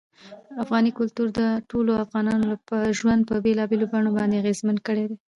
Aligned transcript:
افغاني 0.63 0.91
کلتور 0.99 1.27
د 1.39 1.41
ټولو 1.69 1.91
افغانانو 2.03 2.47
ژوند 2.97 3.21
په 3.29 3.35
بېلابېلو 3.45 3.89
بڼو 3.93 4.09
باندې 4.17 4.39
اغېزمن 4.41 4.77
کړی 4.87 5.03
دی. 5.09 5.17